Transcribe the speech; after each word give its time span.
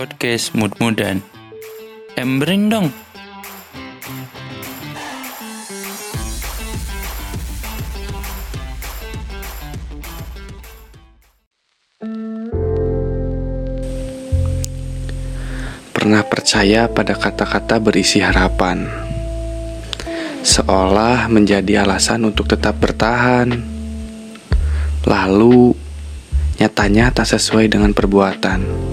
podcast 0.00 0.56
Mud-Mudan. 0.56 1.20
Embring 2.16 2.72
dong. 2.72 2.88
Pernah 15.92 16.24
percaya 16.24 16.88
pada 16.88 17.12
kata-kata 17.12 17.76
berisi 17.76 18.24
harapan, 18.24 18.88
seolah 20.40 21.28
menjadi 21.28 21.84
alasan 21.84 22.24
untuk 22.24 22.48
tetap 22.48 22.80
bertahan. 22.80 23.52
Lalu, 25.04 25.76
nyatanya 26.56 27.12
tak 27.12 27.28
sesuai 27.36 27.68
dengan 27.68 27.92
perbuatan. 27.92 28.89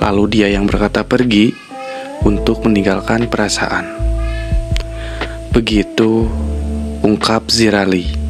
Lalu, 0.00 0.22
dia 0.32 0.48
yang 0.48 0.64
berkata 0.64 1.04
pergi 1.04 1.52
untuk 2.24 2.64
meninggalkan 2.64 3.28
perasaan. 3.28 3.84
Begitu 5.52 6.24
ungkap 7.04 7.48
Zirali. 7.52 8.20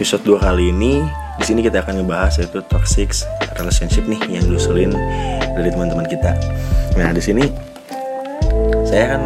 episode 0.00 0.24
2 0.24 0.40
kali 0.40 0.72
ini 0.72 1.04
di 1.36 1.44
sini 1.44 1.60
kita 1.60 1.84
akan 1.84 2.00
ngebahas 2.00 2.40
yaitu 2.40 2.64
toxic 2.72 3.12
relationship 3.60 4.08
nih 4.08 4.20
yang 4.28 4.44
diusulin 4.48 4.90
dari 5.54 5.68
teman-teman 5.68 6.08
kita. 6.08 6.32
Nah 6.96 7.12
di 7.12 7.22
sini 7.22 7.44
saya 8.88 9.14
akan 9.14 9.22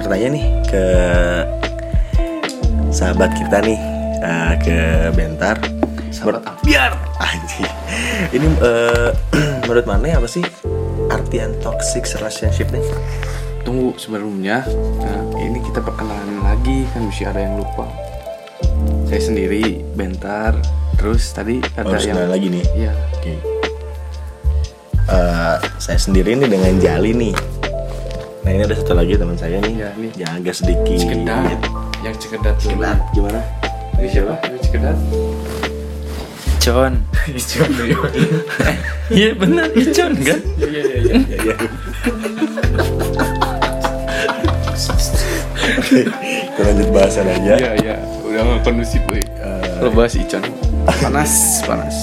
bertanya 0.00 0.28
nih 0.32 0.44
ke 0.70 0.84
sahabat 2.92 3.30
kita 3.36 3.58
nih 3.64 3.78
eh, 4.22 4.54
ke 4.62 4.76
Bentar. 5.12 5.56
Sahabat 6.12 6.44
biar 6.62 6.92
anjing. 7.18 7.68
Ini 8.30 8.46
eh, 8.60 9.10
menurut 9.66 9.86
mana 9.88 10.20
apa 10.20 10.28
sih 10.28 10.44
artian 11.10 11.56
toxic 11.60 12.04
relationship 12.16 12.68
nih? 12.70 12.84
Tunggu 13.62 13.94
sebelumnya, 13.94 14.66
nah, 14.98 15.22
ini 15.38 15.62
kita 15.62 15.78
perkenalan 15.78 16.42
lagi 16.42 16.82
kan 16.90 17.06
mesti 17.06 17.22
ada 17.30 17.40
yang 17.46 17.62
lupa. 17.62 17.86
Saya 19.06 19.22
sendiri, 19.22 19.86
bentar. 19.94 20.58
Terus 20.98 21.30
tadi 21.30 21.62
ada 21.78 21.94
Harus 21.94 22.06
yang 22.06 22.18
lagi 22.26 22.50
nih. 22.50 22.64
Iya. 22.74 22.92
Oke. 23.14 23.34
Eh, 25.12 25.56
saya 25.76 26.00
sendiri 26.00 26.32
nih 26.32 26.48
dengan 26.48 26.72
Jali 26.80 27.12
nih. 27.12 27.36
Nah 28.42 28.48
ini 28.48 28.64
ada 28.64 28.72
satu 28.72 28.96
lagi 28.96 29.12
teman 29.20 29.36
saya 29.36 29.60
nih. 29.60 29.74
Iya, 29.76 29.88
nih. 29.92 30.10
Yang 30.16 30.32
agak 30.40 30.54
sedikit. 30.56 30.98
Cekedat. 31.04 31.58
Yang 32.00 32.14
cekedat. 32.24 32.54
Cekedat. 32.56 32.98
Gimana? 33.12 33.40
Ini 34.00 34.08
siapa? 34.08 34.34
Ini 34.40 34.58
cekedat. 34.64 34.96
Icon. 36.62 36.94
Icon 37.28 37.70
Iya 39.10 39.28
benar 39.36 39.66
Icon 39.76 40.12
kan? 40.22 40.40
Iya 40.62 40.80
iya 40.80 40.80
iya. 40.80 41.14
iya. 41.20 41.20
Ya, 41.28 41.38
ya. 41.44 41.56
Oke, 45.62 46.00
kita 46.08 46.60
lanjut 46.64 46.88
bahasan 46.88 47.26
aja. 47.28 47.52
Iya 47.60 47.70
iya. 47.84 47.96
Udah 48.24 48.40
nggak 48.48 48.60
kondusif, 48.64 49.02
boy. 49.04 49.20
Lo 49.84 49.92
bahas 49.92 50.16
Icon. 50.16 50.40
Panas, 50.88 51.60
panas. 51.68 51.96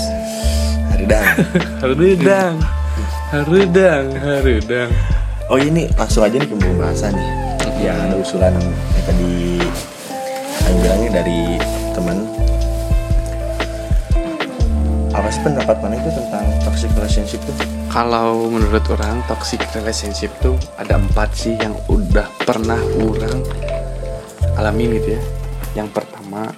Haridang. 0.93 1.25
Harudang. 1.81 2.78
Harudang, 3.29 4.09
harudang. 4.17 4.89
Oh 5.53 5.61
ini 5.61 5.85
langsung 5.93 6.25
aja 6.25 6.33
nih 6.33 6.49
ke 6.49 6.57
pembahasan 6.57 7.13
nih. 7.13 7.29
Yang 7.77 7.97
ada 8.01 8.15
usulan 8.17 8.53
yang 8.57 8.73
tadi 9.05 9.61
saya 10.57 10.73
bilangnya 10.81 11.09
dari 11.21 11.41
teman. 11.93 12.25
Apa 15.13 15.29
sih 15.29 15.45
pendapat 15.45 15.77
mana 15.77 16.01
itu 16.01 16.09
tentang 16.09 16.45
toxic 16.65 16.89
relationship 16.97 17.37
tuh? 17.45 17.53
Kalau 17.93 18.49
menurut 18.49 18.81
orang 18.97 19.21
toxic 19.29 19.61
relationship 19.77 20.33
tuh 20.41 20.57
ada 20.81 20.97
empat 20.97 21.29
sih 21.37 21.53
yang 21.61 21.77
udah 21.85 22.25
pernah 22.49 22.81
orang 22.97 23.45
alamin 24.57 24.97
gitu 24.97 25.13
ya. 25.13 25.21
Yang 25.85 26.01
pertama 26.01 26.49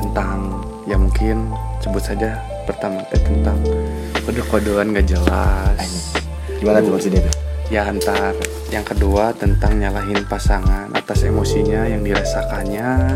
tentang 0.00 0.64
ya 0.88 0.96
mungkin 0.96 1.52
sebut 1.84 2.00
saja 2.00 2.53
pertama 2.64 3.04
teh 3.12 3.20
tentang 3.20 3.60
kode-kodean 4.24 4.96
gak 4.96 5.06
jelas. 5.08 6.16
Gimana 6.58 6.80
tuh 6.80 6.96
maksudnya 6.96 7.20
tuh? 7.24 7.34
Ya 7.68 7.88
antar. 7.88 8.32
Yang 8.72 8.96
kedua 8.96 9.32
tentang 9.36 9.80
nyalahin 9.80 10.24
pasangan 10.26 10.90
atas 10.92 11.24
emosinya 11.24 11.86
yang 11.88 12.04
dirasakannya. 12.04 13.14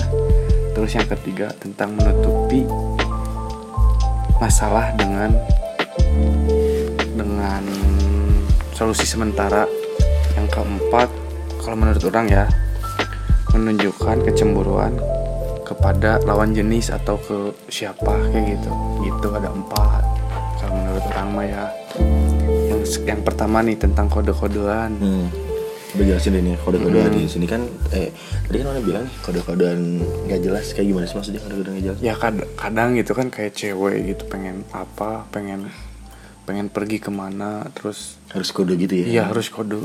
Terus 0.76 0.90
yang 0.94 1.08
ketiga 1.10 1.50
tentang 1.58 1.96
menutupi 1.98 2.62
masalah 4.38 4.94
dengan 4.94 5.34
dengan 7.16 7.64
solusi 8.72 9.04
sementara. 9.04 9.66
Yang 10.38 10.54
keempat, 10.54 11.08
kalau 11.58 11.74
menurut 11.74 12.02
orang 12.06 12.30
ya, 12.30 12.44
menunjukkan 13.50 14.22
kecemburuan 14.22 14.94
kepada 15.68 16.16
lawan 16.24 16.50
jenis 16.50 16.88
atau 16.90 17.16
ke 17.18 17.36
siapa 17.68 18.16
kayak 18.26 18.56
gitu. 18.56 18.70
Gitu 19.02 19.26
ada 19.28 19.48
empat. 19.48 20.02
Kalau 20.56 20.72
menurut 20.74 21.04
orang 21.06 21.28
mah 21.30 21.46
ya. 21.46 21.64
Yang 22.66 22.80
yang 23.04 23.20
pertama 23.20 23.60
nih 23.60 23.76
tentang 23.76 24.08
kode-kodean. 24.08 24.96
Hmm. 24.96 25.28
Udah 25.90 26.04
jelasin 26.06 26.36
nih 26.38 26.56
kode-kodean 26.58 27.08
Hmm. 27.08 27.16
di 27.18 27.24
sini 27.26 27.44
kan 27.44 27.64
eh 27.90 28.12
tadi 28.42 28.56
kan 28.58 28.68
udah 28.70 28.82
bilang 28.82 29.04
nih 29.04 29.14
kode-kodean 29.20 29.80
gak 30.26 30.40
jelas 30.42 30.66
kayak 30.70 30.86
gimana 30.86 31.04
sih 31.04 31.16
maksudnya 31.16 31.40
kode-kodean 31.40 31.74
gak 31.74 31.84
jelas? 31.86 31.98
ya 31.98 32.14
kad- 32.14 32.48
kadang 32.54 32.88
gitu 32.94 33.12
kan 33.12 33.26
kayak 33.28 33.52
cewek 33.52 33.96
gitu 34.06 34.22
pengen 34.26 34.68
apa 34.70 35.24
pengen 35.28 35.72
pengen 36.44 36.68
pergi 36.68 36.96
ke 36.98 37.08
mana 37.08 37.64
terus 37.70 38.20
Harus 38.28 38.48
kode 38.50 38.76
gitu 38.76 38.94
ya? 38.94 39.06
iya 39.06 39.22
harus 39.26 39.48
kode 39.48 39.80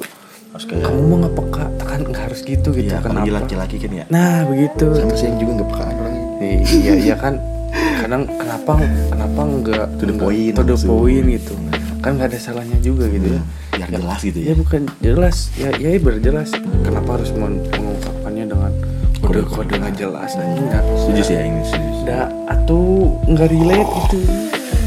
Harus 0.54 0.66
kayak 0.66 0.86
kamu 0.86 1.02
mau 1.04 1.18
nggak 1.20 1.36
peka. 1.36 1.66
Kan 1.82 2.00
nggak 2.06 2.24
harus 2.24 2.40
gitu 2.42 2.70
gitu 2.72 2.88
Iya, 2.88 3.02
apalagi 3.02 3.26
kenapa? 3.26 3.40
laki-laki 3.42 3.76
kan 3.80 3.92
ya. 3.92 4.06
nah 4.08 4.46
begitu. 4.46 4.86
Sama 4.94 5.14
sih 5.14 5.26
yang 5.26 5.38
juga 5.38 5.52
nggak 5.56 5.70
pekaan 5.70 5.94
orangnya. 5.96 6.24
iya 6.70 6.94
iya 6.96 7.16
kan. 7.16 7.34
Kadang 7.74 8.24
kenapa 8.30 8.74
kenapa 9.10 9.42
nggak 9.42 9.86
To 9.98 10.04
the 10.04 10.16
point 10.16 10.54
to 10.54 10.62
the 10.64 10.78
point 10.78 11.26
gitu. 11.28 11.54
Kan 12.00 12.12
nggak 12.16 12.30
ada 12.30 12.40
salahnya 12.40 12.78
juga 12.80 13.06
gitu 13.08 13.28
ya. 13.32 13.42
Biar 13.74 13.90
jelas 13.92 14.20
gitu 14.22 14.38
ya. 14.38 14.46
Ya. 14.46 14.56
bukan 14.56 14.82
jelas. 15.00 15.38
Ya 15.56 15.70
ya 15.74 15.90
berjelas. 15.98 16.50
Kenapa 16.84 17.10
harus 17.18 17.34
men- 17.34 17.66
mengungkapkannya 17.66 18.46
dengan 18.46 18.72
kode-kode 19.20 19.74
nggak 19.74 19.96
jelas 19.96 20.36
enggak 20.36 20.84
Setuju 21.00 21.22
sih 21.24 21.34
ya 21.34 21.44
ini 21.44 21.64
setuju. 21.64 21.90
da 22.04 22.20
atau 22.46 22.82
nggak 23.26 23.48
relate 23.50 23.90
gitu. 24.04 24.18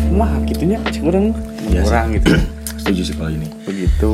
Mah 0.08 0.30
gitunya 0.44 0.78
cek 0.84 1.02
orang 1.02 1.34
Iya 1.66 1.80
sih. 1.82 1.90
orang 1.90 2.06
gitu. 2.14 2.28
Setuju 2.84 3.02
sih 3.02 3.14
kalau 3.16 3.32
ini. 3.32 3.48
begitu 3.64 4.12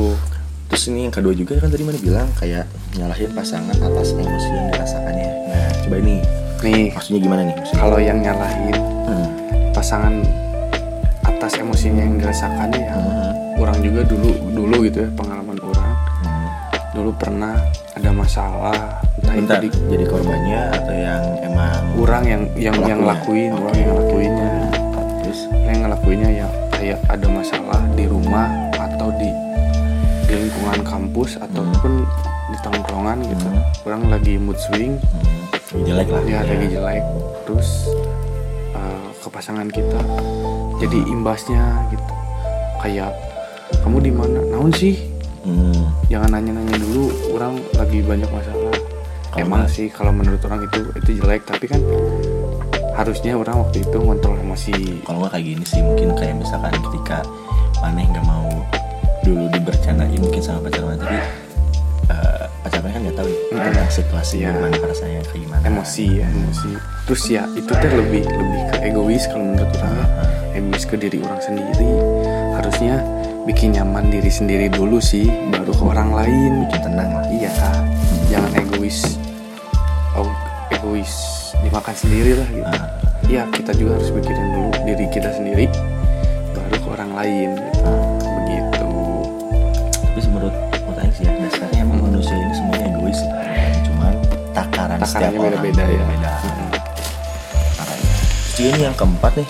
Terus 0.73 0.89
ini 0.89 1.05
yang 1.05 1.13
kedua 1.13 1.37
juga 1.37 1.61
kan 1.61 1.69
tadi 1.69 1.85
mana 1.85 2.01
bilang 2.01 2.25
kayak 2.33 2.65
nyalahin 2.97 3.29
pasangan 3.37 3.77
atas 3.77 4.17
emosi 4.17 4.49
yang 4.49 4.73
dirasakannya. 4.73 5.29
Nah, 5.45 5.69
coba 5.85 5.95
ini 6.01 6.15
nih 6.65 6.89
maksudnya 6.89 7.19
gimana 7.21 7.41
nih? 7.45 7.53
Maksudnya? 7.61 7.77
kalau 7.77 7.99
yang 8.01 8.17
nyalahin 8.17 8.75
Hmm. 9.05 9.29
pasangan 9.69 10.13
atas 11.21 11.61
emosinya 11.61 12.01
yang 12.01 12.17
dirasakannya 12.17 12.89
ya 12.89 12.95
Hmm. 12.97 13.61
orang 13.61 13.77
juga 13.85 14.01
dulu 14.01 14.33
dulu 14.49 14.75
gitu 14.89 15.05
ya 15.05 15.09
pengalaman 15.13 15.61
orang 15.61 15.93
Hmm. 16.25 16.47
dulu 16.97 17.11
pernah 17.21 17.53
ada 17.93 18.09
masalah 18.09 18.97
entah 19.21 19.35
Bentar, 19.37 19.61
itu 19.61 19.77
di 19.77 19.93
jadi 19.93 20.05
korbannya 20.09 20.61
atau 20.73 20.93
yang 20.97 21.23
emang 21.53 21.81
orang 22.01 22.23
yang 22.25 22.41
yang 22.57 22.75
yang 22.81 23.01
lakuin 23.05 23.53
Oke. 23.53 23.61
orang 23.61 23.75
yang 23.77 23.89
ngelakuinnya 23.93 24.51
terus 25.21 25.39
yang 25.69 25.77
ngelakuinnya 25.85 26.29
ya 26.33 26.47
kayak 26.73 26.97
ada 27.05 27.27
masalah 27.29 27.77
di 27.93 28.09
rumah 28.09 28.49
atau 28.73 29.13
di 29.21 29.42
di 30.33 30.41
lingkungan 30.41 30.81
kampus 30.81 31.37
ataupun 31.37 32.09
di 32.49 32.57
tongkrongan 32.59 33.21
gitu 33.21 33.45
Hmm. 33.45 33.61
orang 33.85 34.03
lagi 34.09 34.33
mood 34.35 34.57
swing 34.57 34.97
hmm, 34.97 35.85
jelek 35.85 36.09
lah. 36.09 36.21
dia 36.23 36.33
ya. 36.33 36.41
lagi 36.43 36.67
jelek 36.67 37.03
terus 37.43 37.69
uh, 38.73 39.07
ke 39.13 39.27
pasangan 39.29 39.69
kita 39.69 40.01
jadi 40.79 40.99
imbasnya 41.07 41.61
gitu 41.87 42.13
kayak 42.79 43.13
kamu 43.79 43.97
di 44.01 44.11
mana 44.11 44.39
naon 44.49 44.73
sih 44.73 44.97
Hmm. 45.43 45.91
jangan 46.07 46.33
nanya-nanya 46.33 46.79
dulu 46.79 47.11
orang 47.29 47.59
lagi 47.75 47.99
banyak 47.99 48.31
masalah 48.31 48.71
Kalau 49.27 49.43
emang 49.43 49.61
mana? 49.61 49.69
sih 49.69 49.91
kalau 49.91 50.09
menurut 50.09 50.39
orang 50.41 50.63
itu 50.63 50.79
itu 50.95 51.19
jelek 51.19 51.43
tapi 51.43 51.67
kan 51.67 51.83
harusnya 52.93 53.35
orang 53.35 53.59
waktu 53.59 53.83
itu 53.83 53.97
ngontrol 53.97 54.39
emosi 54.39 54.71
Kalau 55.03 55.19
nggak 55.19 55.31
kayak 55.31 55.45
gini 55.45 55.65
sih 55.67 55.83
mungkin 55.83 56.15
kayak 56.15 56.39
misalkan 56.39 56.71
ketika 56.79 57.27
maneh 57.77 58.07
nggak 58.07 58.23
mau 58.23 58.42
dulu 59.23 59.47
dibercandain 59.49 60.19
mungkin 60.19 60.39
sama 60.39 60.59
pacar 60.61 60.83
maneh 60.83 60.99
tapi 60.99 61.17
eh, 62.09 62.43
pacar 62.61 62.79
maneh 62.79 62.93
kan 62.93 63.01
nggak 63.01 63.17
tahu 63.17 63.31
Hmm. 63.53 63.63
tentang 63.69 63.89
situasi 63.89 64.35
Iya. 64.39 64.49
gimana 64.51 64.75
rasanya 64.83 65.21
kayak 65.23 65.39
gimana. 65.39 65.63
emosi 65.63 66.05
ya 66.11 66.27
emosi. 66.27 66.71
Terus 67.03 67.23
ya 67.27 67.43
itu 67.53 67.71
teh 67.71 67.91
lebih 67.91 68.23
lebih 68.25 68.61
ke 68.67 68.77
egois 68.83 69.23
kalau 69.25 69.45
menurut 69.45 69.71
orang. 69.77 69.93
ya 69.95 70.05
egois 70.53 70.83
ke 70.83 70.95
diri 70.95 71.17
orang 71.19 71.39
sendiri. 71.39 71.89
Harusnya 72.53 72.95
bikin 73.43 73.73
nyaman 73.73 74.09
diri 74.09 74.27
sendiri 74.27 74.67
dulu 74.67 74.97
sih 74.97 75.25
baru 75.49 75.69
ke 75.69 75.83
orang 75.83 76.09
lain. 76.13 76.51
Bikin 76.65 76.81
tenang 76.83 77.09
lah. 77.13 77.25
Iya 77.27 77.51
jangan 78.27 78.51
egois. 78.55 79.17
Oh, 80.13 80.29
egois 80.69 81.13
dimakan 81.59 81.95
sendiri 81.95 82.31
lah 82.35 82.47
gitu. 82.47 82.67
Ah, 82.67 82.85
Iya 83.23 83.43
kita 83.49 83.71
juga 83.71 83.95
harus 83.95 84.11
pikirin 84.11 84.47
dulu 84.51 84.69
diri 84.83 85.05
kita 85.07 85.29
sendiri 85.31 85.65
baru 86.51 86.75
ke 86.75 86.87
orang 86.89 87.11
lain. 87.15 87.49
gitu. 87.53 87.72
Orang 95.21 95.61
beda-beda 95.61 95.83
ya. 95.85 96.03
beda 96.09 96.31
Terus 96.41 96.53
juga 96.57 96.79
ini 98.69 98.85
yang 98.85 98.93
keempat 98.93 99.31
nih. 99.33 99.47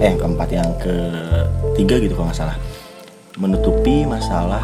Eh 0.00 0.06
yang 0.14 0.20
keempat 0.22 0.48
yang 0.54 0.70
ketiga 0.78 1.94
gitu 1.98 2.14
kalau 2.14 2.30
nggak 2.30 2.38
salah. 2.38 2.56
Menutupi 3.34 4.06
masalah 4.06 4.62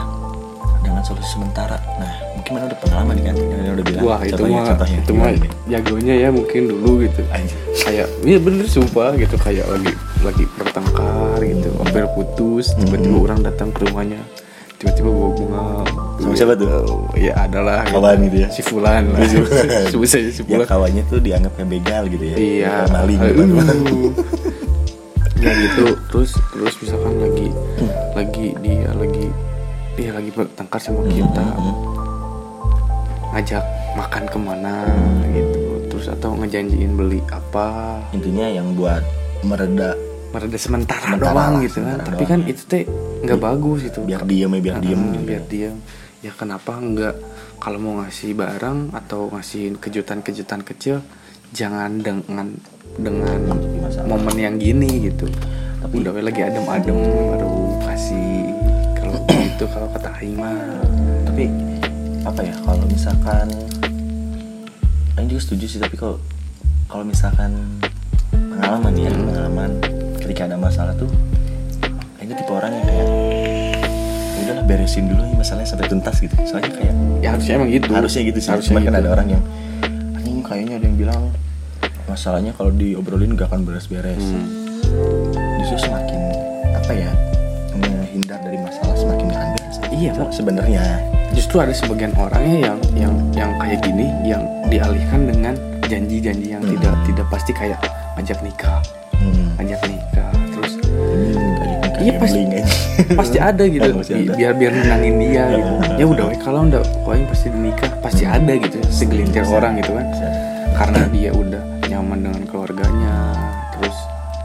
dengan 0.87 1.03
solusi 1.03 1.35
sementara. 1.35 1.75
Nah 1.99 2.15
mungkin 2.39 2.51
mana 2.55 2.65
udah 2.71 2.79
pengalaman 2.79 3.15
nih 3.19 3.25
kan 3.27 3.35
yang 3.37 3.75
udah 3.75 3.87
bilang. 3.91 4.03
Wah 4.07 4.21
itu 4.23 4.43
mah 4.47 4.63
contohnya. 4.71 4.99
itu 5.03 5.13
mah 5.19 5.29
jagonya 5.67 6.15
ya 6.15 6.29
mungkin 6.31 6.63
dulu 6.71 6.91
gitu. 7.05 7.21
Anjir. 7.35 7.59
kayak 7.87 8.07
iya 8.23 8.39
bener 8.39 8.67
sumpah 8.71 9.19
gitu. 9.19 9.35
Kayak 9.35 9.67
lagi 9.67 9.93
lagi 10.23 10.45
bertengkar 10.59 11.39
gitu 11.43 11.69
hampir 11.79 12.07
putus 12.15 12.75
tiba-tiba 12.75 13.19
orang 13.19 13.41
datang 13.43 13.71
ke 13.71 13.87
rumahnya 13.87 14.23
tiba-tiba 14.77 15.09
bawa 15.09 15.31
bunga. 15.33 15.63
Sama 16.17 16.35
siapa 16.35 16.53
tuh? 16.53 16.69
Ya 17.17 17.33
adalah 17.37 17.85
Kawan 17.85 18.17
gitu 18.29 18.37
ya? 18.45 18.49
si 18.49 18.61
Fulan 18.61 19.09
lah. 19.13 19.21
Sebut 19.89 20.09
saja 20.09 20.29
si 20.37 20.43
ya 20.43 20.57
Fulan. 20.61 20.67
kawannya 20.67 21.03
tuh 21.09 21.19
dianggapnya 21.19 21.65
begal 21.65 22.03
gitu 22.09 22.25
ya? 22.25 22.37
Iya. 22.37 22.75
Maling 22.91 23.21
Aduh. 23.21 23.47
depan 23.47 23.77
ya 25.37 25.51
gitu. 25.53 25.85
Terus 26.11 26.31
terus 26.51 26.75
misalkan 26.81 27.15
lagi 27.21 27.49
lagi 28.13 28.47
dia 28.61 28.89
lagi 28.93 29.27
dia 29.95 30.11
lagi 30.13 30.31
bertengkar 30.33 30.81
sama 30.81 31.05
kita. 31.09 31.45
ngajak 33.33 33.65
makan 33.93 34.25
ke 34.25 34.39
mana 34.41 34.75
gitu. 35.29 35.61
Terus 35.93 36.07
atau 36.09 36.33
ngejanjiin 36.37 36.97
beli 36.97 37.21
apa. 37.29 38.01
Intinya 38.13 38.49
yang 38.49 38.73
buat 38.73 39.05
mereda 39.45 39.93
mereda 40.37 40.59
sementara, 40.59 41.01
Sementara 41.03 41.33
doang 41.33 41.55
lah, 41.55 41.65
gitu 41.65 41.79
kan. 41.81 41.97
tapi 41.99 42.13
doang. 42.19 42.29
kan 42.29 42.41
itu 42.45 42.63
teh 42.63 42.85
nggak 43.19 43.39
bagus 43.39 43.81
itu 43.83 43.99
biar 44.01 44.23
diem 44.23 44.51
ya 44.51 44.61
biar 44.63 44.77
diem 44.79 45.01
Ah, 45.01 45.09
gitu. 45.11 45.25
biar 45.25 45.43
diam 45.47 45.77
ya 46.19 46.31
kenapa 46.31 46.73
nggak 46.77 47.15
kalau 47.57 47.79
mau 47.79 47.95
ngasih 47.99 48.31
barang 48.33 48.79
atau 48.93 49.31
ngasihin 49.31 49.75
kejutan-kejutan 49.75 50.61
kecil 50.63 51.01
jangan 51.51 51.97
dengan 51.97 52.53
dengan 52.95 53.41
masalah. 53.79 54.07
momen 54.07 54.37
yang 54.37 54.57
gini 54.57 54.89
gitu. 55.03 55.25
Tapi- 55.79 55.97
udah 55.99 56.13
lagi 56.19 56.41
adem-adem 56.43 56.97
baru 57.31 57.53
kasih 57.83 58.53
kalau 58.93 59.17
gitu 59.47 59.65
kalau 59.67 59.89
kata 59.91 60.11
Aing 60.15 60.35
mah. 60.35 60.53
Tapi 61.25 61.45
apa 62.23 62.41
ya 62.43 62.55
kalau 62.61 62.85
misalkan 62.85 63.49
Aing 65.17 65.29
juga 65.29 65.41
setuju 65.43 65.65
sih 65.67 65.79
tapi 65.79 65.95
kalau 65.95 66.21
kalau 66.87 67.03
misalkan 67.03 67.53
pengalaman 68.31 68.93
ya 68.95 69.09
Hmm. 69.09 69.25
pengalaman 69.25 69.71
ketika 70.27 70.51
ada 70.51 70.59
masalah 70.59 70.93
tuh 70.99 71.07
tuh 71.07 72.35
tipe 72.35 72.51
orang 72.51 72.75
yang 72.75 72.85
kayak 72.91 73.07
"Ya 74.35 74.41
udahlah 74.51 74.65
beresin 74.67 75.07
dulu 75.07 75.23
nih 75.23 75.37
masalahnya 75.39 75.69
sampai 75.71 75.87
tuntas 75.87 76.19
gitu. 76.19 76.35
Soalnya 76.43 76.75
kayak 76.75 76.95
ya 77.23 77.29
harusnya 77.39 77.55
emang 77.55 77.71
gitu. 77.71 77.87
Harusnya 77.95 78.23
gitu 78.27 78.39
sih. 78.43 78.51
Harusnya 78.51 78.75
cuman 78.75 78.83
kan 78.83 78.93
gitu. 78.93 79.03
ada 79.07 79.09
orang 79.15 79.29
yang 79.31 79.43
anjing 80.19 80.43
kayaknya 80.43 80.75
ada 80.83 80.87
yang 80.91 80.99
bilang. 80.99 81.23
Masalahnya 82.11 82.53
kalau 82.55 82.71
diobrolin 82.75 83.39
gak 83.39 83.51
akan 83.51 83.63
beres-beres. 83.63 84.19
Hmm. 84.19 84.47
justru 85.63 85.91
semakin 85.91 86.21
apa 86.79 86.93
ya 86.95 87.11
menghindar 87.75 88.39
dari 88.43 88.59
masalah 88.63 88.95
semakin 88.95 89.27
beres 89.31 89.77
Iya, 89.91 90.13
sebenarnya. 90.31 90.85
Justru 91.35 91.59
ada 91.59 91.75
sebagian 91.75 92.15
orangnya 92.15 92.71
yang 92.71 92.79
yang 92.95 93.15
yang 93.35 93.51
kayak 93.59 93.83
gini 93.83 94.07
yang 94.23 94.43
dialihkan 94.71 95.27
dengan 95.31 95.55
janji-janji 95.87 96.59
yang 96.59 96.63
tidak 96.67 96.95
tidak 97.07 97.27
pasti 97.31 97.53
kayak 97.55 97.79
ngajak 98.19 98.39
nikah 98.43 98.83
hmm, 99.15 99.55
ngajak 99.61 99.81
nikah 99.87 99.96
Iya, 102.07 102.13
pasti- 102.17 102.47
pasti 103.13 103.39
ada 103.39 103.65
gitu. 103.67 103.89
Pasti 103.99 104.13
Bi- 104.15 104.25
ada. 104.25 104.35
biar 104.35 104.53
biar 104.55 104.73
menangin 104.73 105.15
dia 105.19 105.45
gitu. 105.51 105.73
Ah. 105.77 105.97
ya 105.97 106.05
udah 106.07 106.27
kalau 106.39 106.61
udah 106.65 106.83
poin 107.03 107.27
pasti 107.27 107.47
dinikah 107.51 107.91
pasti 107.99 108.23
ada 108.23 108.53
gitu 108.55 108.79
segelintir 108.87 109.43
orang 109.45 109.79
gitu 109.79 109.91
kan. 109.93 110.07
Karena 110.73 111.01
dia 111.09 111.31
udah 111.33 111.63
nyaman 111.87 112.19
dengan 112.23 112.43
keluarganya 112.47 113.15
terus 113.75 113.97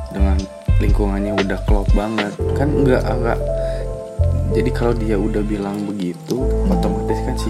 dengan 0.09 0.37
lingkungannya 0.77 1.33
udah 1.37 1.59
klop 1.63 1.85
banget. 1.93 2.33
Kan 2.55 2.73
enggak 2.73 3.03
enggak 3.03 3.37
jadi 4.51 4.69
kalau 4.69 4.91
dia 4.93 5.15
udah 5.15 5.39
bilang 5.41 5.79
begitu 5.87 6.43
otomatis 6.67 7.15
kan 7.23 7.35
si 7.37 7.47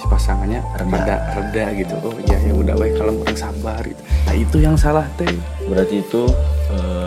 si 0.00 0.04
pasangannya 0.08 0.64
Reda. 0.72 0.88
reda 0.88 1.16
reda 1.36 1.64
gitu. 1.76 1.94
Oh 2.00 2.16
ya 2.24 2.38
ya 2.40 2.52
udah 2.54 2.72
baik 2.72 2.96
kalau 2.96 3.12
orang 3.18 3.36
sabar 3.36 3.82
gitu. 3.84 4.00
Nah 4.24 4.34
itu 4.34 4.56
yang 4.56 4.72
salah 4.72 5.04
teh. 5.14 5.28
Berarti 5.68 6.00
itu 6.00 6.22
eh, 6.72 6.99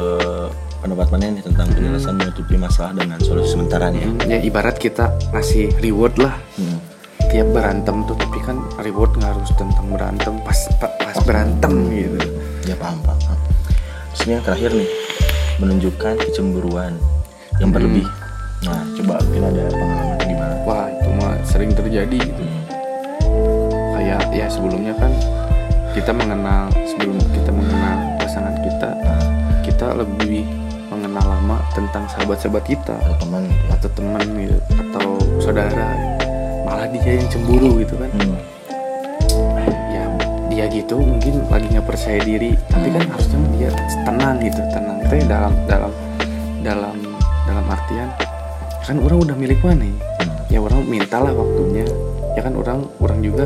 pendapat 0.83 1.07
mana 1.15 1.31
nih 1.31 1.43
tentang 1.47 1.67
penjelasan 1.71 2.13
menutupi 2.19 2.55
masalah 2.59 2.91
dengan 2.91 3.15
solusi 3.23 3.55
sementara 3.55 3.87
nih 3.87 4.03
ya? 4.03 4.09
Ya 4.35 4.37
ibarat 4.43 4.75
kita 4.75 5.15
ngasih 5.31 5.71
reward 5.79 6.19
lah. 6.19 6.35
Hmm. 6.59 6.79
tiap 7.31 7.49
berantem 7.49 8.05
tuh 8.05 8.13
tapi 8.13 8.37
kan 8.45 8.61
reward 8.83 9.09
nggak 9.17 9.31
harus 9.33 9.49
tentang 9.57 9.89
berantem 9.89 10.37
pas 10.45 10.59
pas, 10.77 10.91
pas 11.01 11.17
berantem 11.25 11.73
gitu. 11.89 12.19
Ya 12.69 12.77
paham 12.77 13.01
paham 13.01 13.17
paham. 13.25 13.39
Terus 14.13 14.21
yang 14.29 14.43
terakhir 14.45 14.69
nih 14.69 14.89
menunjukkan 15.57 16.13
kecemburuan 16.29 16.93
yang 17.57 17.71
Hmm. 17.71 17.77
berlebih. 17.79 18.05
Nah 18.69 18.85
coba 18.99 19.17
mungkin 19.25 19.43
ada 19.49 19.63
pengalaman 19.65 20.17
gimana? 20.21 20.55
Wah 20.61 20.85
itu 20.93 21.09
mah 21.09 21.33
sering 21.41 21.71
terjadi 21.73 22.17
gitu. 22.21 22.43
Hmm. 22.43 22.61
kayak 23.97 24.21
ya 24.29 24.45
sebelumnya 24.51 24.93
kan 24.99 25.09
kita 25.95 26.11
mengenal 26.11 26.69
sebelum 26.85 27.17
kita 27.33 27.49
mengenal 27.49 27.97
pasangan 28.19 28.55
kita 28.61 28.89
Nah, 28.99 29.21
kita 29.63 29.87
lebih 29.95 30.43
mengenal 31.13 31.29
lama 31.29 31.57
tentang 31.77 32.09
sahabat-sahabat 32.09 32.63
kita. 32.65 32.97
Atau 32.97 33.29
teman 33.29 33.45
gitu 33.45 33.61
ya. 33.61 33.73
Atau 33.77 33.89
teman 33.93 34.25
gitu 34.33 34.57
atau 34.73 35.07
saudara. 35.37 35.87
Malah 36.65 36.89
dia 36.89 37.21
yang 37.21 37.29
cemburu 37.29 37.77
gitu 37.85 37.93
kan. 38.01 38.09
Hmm. 38.17 38.41
ya 39.93 40.03
dia 40.49 40.65
gitu 40.73 40.97
mungkin 40.97 41.45
lagi 41.53 41.69
nggak 41.69 41.85
percaya 41.85 42.17
diri. 42.17 42.57
Tapi 42.65 42.89
kan 42.89 43.05
harusnya 43.13 43.37
dia 43.53 43.69
tenang 44.01 44.35
gitu. 44.41 44.61
Tenang. 44.73 44.97
Itu 45.05 45.13
ya 45.13 45.25
dalam 45.29 45.53
dalam 45.69 45.91
dalam 46.65 46.95
dalam 47.45 47.65
artian 47.69 48.09
kan 48.81 48.97
orang 48.99 49.19
udah 49.21 49.35
milik 49.37 49.61
mana 49.63 49.85
nih 49.85 49.95
Hmm. 49.95 50.33
ya 50.49 50.59
orang 50.65 50.81
mintalah 50.89 51.29
waktunya. 51.29 51.85
Ya 52.33 52.41
kan 52.41 52.57
orang 52.57 52.89
orang 52.97 53.21
juga 53.21 53.45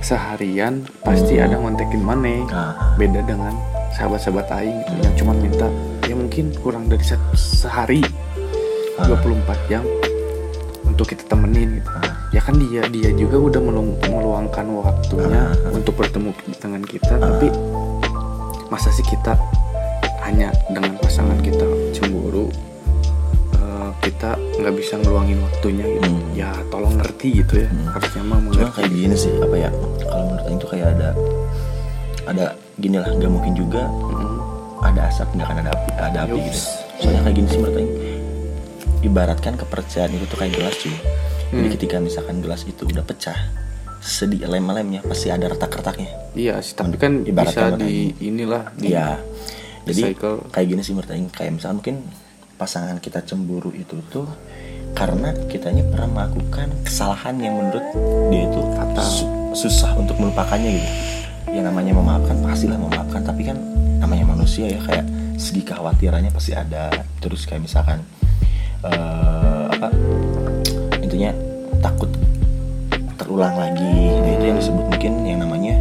seharian 0.00 0.80
pasti 1.04 1.36
ada 1.36 1.60
ngontekin 1.60 2.00
mana. 2.00 2.40
Nah, 2.48 2.72
beda 2.96 3.20
dengan 3.28 3.52
sahabat-sahabat 3.92 4.48
aing 4.48 4.80
gitu, 4.80 4.92
yang 5.04 5.14
cuma 5.20 5.32
minta 5.36 5.68
ya 5.68 5.95
mungkin 6.16 6.50
kurang 6.56 6.88
dari 6.88 7.02
se- 7.02 7.20
sehari 7.34 8.00
Ah. 8.96 9.04
24 9.04 9.28
jam 9.68 9.84
untuk 10.82 11.04
kita 11.06 11.22
temenin 11.26 11.76
gitu 11.76 11.90
Ah. 11.92 12.16
ya 12.30 12.40
kan 12.40 12.56
dia 12.56 12.88
dia 12.88 13.12
juga 13.12 13.36
udah 13.38 13.60
meluangkan 14.02 14.64
waktunya 14.74 15.52
Ah. 15.52 15.70
untuk 15.70 15.94
bertemu 15.94 16.32
dengan 16.56 16.80
kita 16.80 17.14
tapi 17.14 17.52
masa 18.66 18.88
sih 18.90 19.04
kita 19.04 19.36
hanya 20.22 20.50
dengan 20.66 20.96
pasangan 20.96 21.38
kita 21.38 21.62
cemburu 21.92 22.48
eh, 23.54 23.90
kita 24.00 24.34
nggak 24.56 24.74
bisa 24.74 24.96
ngeluangin 24.96 25.38
waktunya 25.38 25.86
gitu 25.86 26.08
Hmm. 26.08 26.24
ya 26.32 26.50
tolong 26.66 26.96
ngerti 26.96 27.28
gitu 27.36 27.54
ya 27.58 27.68
Hmm. 27.68 27.86
harusnya 27.90 28.22
mah 28.22 28.40
cuma 28.40 28.44
mengerti 28.48 28.72
kayak 28.74 28.90
gini 28.90 29.14
sih 29.14 29.32
apa 29.36 29.56
ya 29.56 29.70
kalau 30.02 30.24
menurut 30.26 30.56
tuh 30.56 30.68
kayak 30.68 30.88
ada 30.90 31.08
ada 32.26 32.46
gini 32.74 32.96
lah 32.96 33.06
nggak 33.08 33.30
mungkin 33.30 33.54
juga 33.54 33.86
Mm. 33.86 34.25
Ada 34.86 35.00
asap 35.06 35.28
nggak 35.32 35.46
akan 35.46 35.58
ada 35.60 35.70
api 35.72 35.90
ada 35.96 36.18
api 36.22 36.32
Yups. 36.32 36.46
gitu 36.46 36.60
soalnya 36.98 37.20
kayak 37.22 37.34
gini 37.34 37.46
sih 37.46 37.58
menurut 37.58 37.76
Aing 37.76 37.92
ibaratkan 39.02 39.54
kepercayaan 39.54 40.12
itu 40.12 40.24
tuh 40.26 40.36
kayak 40.36 40.52
gelas 40.54 40.74
cuy 40.76 40.94
jadi 41.46 41.62
Hmm. 41.62 41.70
ketika 41.72 41.96
misalkan 41.98 42.36
gelas 42.38 42.62
itu 42.64 42.82
udah 42.82 43.02
pecah 43.02 43.38
sedih 43.98 44.44
lem-lemnya 44.44 44.98
pasti 45.00 45.28
ada 45.28 45.46
retak-retaknya 45.46 46.10
iya 46.32 46.58
sih 46.58 46.74
tapi 46.74 46.96
kan 46.96 47.22
Ibaratkan 47.22 47.74
bisa 47.74 47.82
di 47.82 47.94
inilah 48.20 48.70
di 48.72 48.90
Iya. 48.90 49.18
Jadi 49.84 50.02
Recycle. 50.10 50.50
kayak 50.50 50.66
gini 50.66 50.80
sih 50.82 50.92
menurut 50.92 51.06
Aing 51.08 51.30
kayak 51.30 51.52
misalkan 51.52 51.76
mungkin 51.76 51.96
pasangan 52.56 52.98
kita 52.98 53.22
cemburu 53.22 53.70
itu 53.70 53.94
tuh 54.08 54.26
karena 54.92 55.30
kitanya 55.46 55.86
pernah 55.86 56.08
melakukan 56.08 56.74
kesalahan 56.82 57.38
yang 57.38 57.54
menurut 57.54 57.86
dia 58.28 58.42
itu 58.44 58.60
Fatal. 58.74 59.04
su- 59.04 59.30
susah 59.54 59.94
untuk 59.94 60.18
melupakannya 60.18 60.70
gitu. 60.72 60.88
Ya 61.48 61.62
namanya 61.62 61.94
memaafkan 61.94 62.36
pastilah 62.40 62.74
memaafkan 62.76 63.22
tapi 63.22 63.46
kan 63.46 63.58
namanya 64.00 64.24
manusia 64.36 64.68
ya 64.68 64.80
kayak 64.84 65.06
segi 65.36 65.62
kekhawatirannya 65.64 66.32
pasti 66.32 66.52
ada. 66.56 66.92
Terus 67.20 67.44
kayak 67.44 67.64
misalkan 67.64 68.00
eh, 68.84 69.64
apa 69.72 69.88
intinya 71.00 71.30
takut 71.80 72.10
terulang 73.16 73.56
lagi. 73.56 74.12
Nah, 74.16 74.32
itu 74.36 74.44
yang 74.44 74.58
disebut 74.60 74.84
mungkin 74.86 75.12
yang 75.24 75.38
namanya 75.42 75.74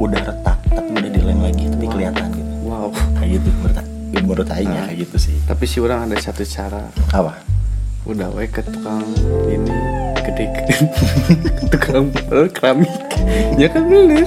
udah 0.00 0.20
retak 0.24 0.58
tapi 0.72 0.90
udah 0.96 1.10
dilem 1.12 1.40
lagi 1.44 1.64
tapi 1.68 1.86
kelihatan 1.88 2.26
gitu. 2.32 2.52
Wow. 2.66 2.88
Kayak 3.20 3.30
gitu 3.40 3.48
menurut 3.60 3.76
menurut 4.20 4.48
Aing 4.52 4.70
ya 4.70 4.82
kayak 4.86 4.98
gitu 5.08 5.16
sih. 5.18 5.36
Tapi 5.46 5.64
si 5.66 5.78
orang 5.82 6.08
ada 6.08 6.16
satu 6.18 6.42
cara. 6.44 6.90
Apa? 7.12 7.40
Udah 8.08 8.32
we 8.32 8.48
ke 8.48 8.64
tukang 8.64 9.04
ini 9.46 9.74
gede 10.24 10.44
tukang 11.72 12.08
eh, 12.10 12.48
keramik. 12.48 12.90
Ya 13.60 13.68
kan 13.68 13.84
bener 13.86 14.24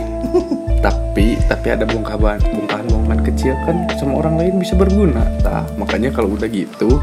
tapi 0.83 1.39
tapi 1.47 1.67
ada 1.71 1.87
bongkahan 1.87 2.43
bongkahan 2.43 2.85
bongkahan 2.91 3.21
kecil 3.23 3.55
kan 3.63 3.87
sama 3.95 4.19
orang 4.19 4.35
lain 4.35 4.59
bisa 4.59 4.75
berguna 4.75 5.23
nah 5.39 5.63
makanya 5.79 6.11
kalau 6.11 6.35
udah 6.35 6.51
gitu 6.51 6.99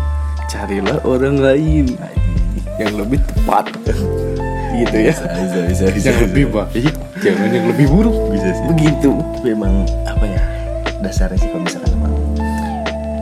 carilah 0.51 0.99
orang 1.07 1.39
lain. 1.39 1.95
Yang 2.83 2.93
lebih 3.07 3.19
tepat. 3.23 3.71
Gitu 4.81 4.97
ya. 4.97 5.13
Bisa 5.13 5.61
bisa 5.69 5.85
bisa 5.93 6.09
yang 6.09 6.21
lebih 6.31 6.45
baik 6.57 6.95
jangan 7.21 7.49
yang 7.53 7.67
lebih 7.69 7.87
buruk. 7.91 8.17
Bisa 8.33 8.49
sih 8.55 8.65
begitu. 8.71 9.13
Tapi 9.37 9.53
emang 9.53 9.85
apa 10.09 10.25
ya 10.25 10.43
dasarnya 11.05 11.37
sih 11.37 11.49
kalau 11.53 11.65
misalkan 11.69 11.93
emang 12.01 12.15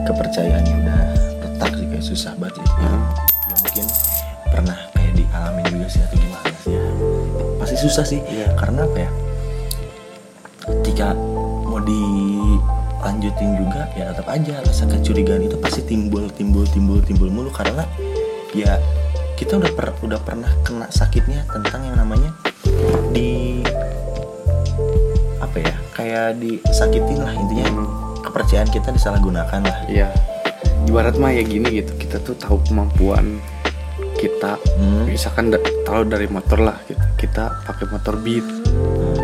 kepercayaannya 0.07 0.73
udah 0.79 0.99
retak 1.43 1.71
sih 1.75 1.85
kayak 1.89 2.05
susah 2.05 2.31
banget 2.39 2.63
ya. 2.63 2.65
ya 2.79 3.55
mungkin 3.59 3.85
pernah 4.47 4.77
kayak 4.95 5.13
dialami 5.19 5.61
juga 5.67 5.87
sih 5.91 6.01
atau 6.05 6.17
gimana 6.21 6.51
sih 6.63 6.71
ya. 6.71 6.83
Pasti 7.59 7.75
susah 7.75 8.05
sih. 8.07 8.19
Iya. 8.23 8.47
karena 8.55 8.87
apa 8.87 8.97
ya 9.03 9.09
ketika 10.99 11.15
mau 11.63 11.79
dilanjutin 11.79 13.55
juga 13.55 13.87
ya 13.95 14.11
tetap 14.11 14.27
aja 14.27 14.59
rasa 14.67 14.83
kecurigaan 14.83 15.47
itu 15.47 15.55
pasti 15.55 15.79
timbul 15.87 16.27
timbul 16.35 16.67
timbul 16.67 16.99
timbul 16.99 17.31
mulu 17.31 17.47
karena 17.55 17.87
ya 18.51 18.75
kita 19.39 19.63
udah 19.63 19.71
per, 19.71 19.95
udah 20.03 20.19
pernah 20.19 20.51
kena 20.67 20.91
sakitnya 20.91 21.47
tentang 21.47 21.87
yang 21.87 21.95
namanya 22.03 22.35
di 23.15 23.63
apa 25.39 25.55
ya 25.63 25.71
kayak 25.95 26.35
disakitin 26.43 27.23
lah 27.23 27.31
intinya 27.31 27.79
kepercayaan 28.19 28.67
kita 28.67 28.91
disalahgunakan 28.91 29.63
lah 29.63 29.79
Iya. 29.87 30.11
Ibarat 30.83 31.15
mah 31.15 31.31
ya 31.31 31.47
gini 31.47 31.79
gitu. 31.79 31.95
Kita 31.95 32.19
tuh 32.19 32.35
tahu 32.35 32.59
kemampuan 32.67 33.39
kita. 34.19 34.59
Hmm. 34.75 35.07
Misalkan 35.07 35.47
da- 35.47 35.63
tahu 35.87 36.03
dari 36.11 36.27
motor 36.27 36.59
lah 36.59 36.75
kita, 36.83 37.05
kita 37.15 37.43
pakai 37.63 37.87
motor 37.87 38.19
beat. 38.19 38.43
Mau 38.43 39.18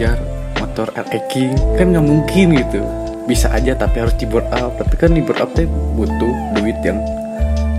ngejar 0.00 0.16
motor 0.56 0.88
RX 0.96 1.22
King 1.28 1.52
kan 1.76 1.92
nggak 1.92 2.00
mungkin 2.02 2.46
gitu. 2.56 2.80
Bisa 3.28 3.52
aja 3.52 3.76
tapi 3.76 4.00
harus 4.00 4.16
di 4.16 4.24
board 4.24 4.48
up. 4.50 4.72
Tapi 4.74 4.96
kan 4.96 5.12
di 5.12 5.20
board 5.20 5.36
up 5.38 5.52
teh 5.52 5.68
butuh 5.68 6.32
duit 6.56 6.80
yang 6.80 6.96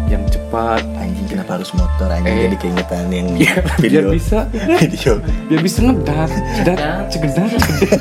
yang 0.05 0.21
cepat. 0.29 0.85
anjing 0.93 1.25
kenapa 1.25 1.57
harus 1.57 1.73
motor 1.73 2.05
anjing 2.07 2.29
Eh. 2.29 2.41
jadi 2.45 2.57
keingetan 2.59 3.05
yang 3.09 3.27
Iya, 3.41 3.53
video 3.79 3.99
biar 4.03 4.13
bisa. 4.13 4.39
video 4.77 5.11
Biar 5.49 5.61
bisa 5.63 5.79
ngedar, 5.81 6.29
cedat, 6.53 6.77
cegedat, 7.09 7.49
cegedat, 7.49 7.97